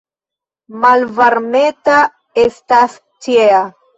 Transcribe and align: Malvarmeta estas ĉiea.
Malvarmeta 0.85 1.99
estas 2.47 2.99
ĉiea. 3.27 3.63